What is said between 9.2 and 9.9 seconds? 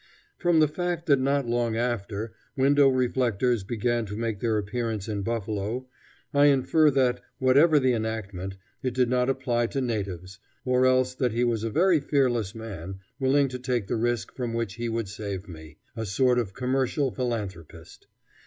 apply to